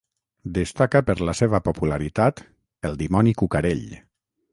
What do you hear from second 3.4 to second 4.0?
cucarell.